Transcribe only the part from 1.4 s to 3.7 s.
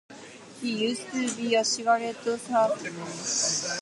a cigarette salesman.